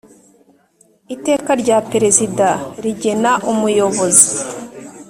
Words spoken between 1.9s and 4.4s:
Perezida rigena Umuyobozi